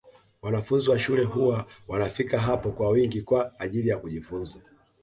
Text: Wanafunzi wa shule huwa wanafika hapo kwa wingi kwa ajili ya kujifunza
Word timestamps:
Wanafunzi 0.41 0.89
wa 0.89 0.99
shule 0.99 1.23
huwa 1.23 1.65
wanafika 1.87 2.39
hapo 2.39 2.71
kwa 2.71 2.89
wingi 2.89 3.21
kwa 3.21 3.59
ajili 3.59 3.89
ya 3.89 3.97
kujifunza 3.97 4.59